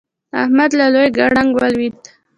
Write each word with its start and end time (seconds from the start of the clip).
احمد 0.41 0.71
له 0.79 0.85
لوی 0.93 1.07
ګړنګ 1.17 1.49
ولوېد. 1.55 1.99